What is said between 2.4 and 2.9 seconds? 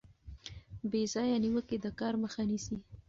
نیسي.